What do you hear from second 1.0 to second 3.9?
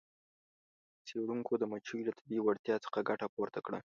څیړونکو د مچیو له طبیعي وړتیا څخه ګټه پورته کړه.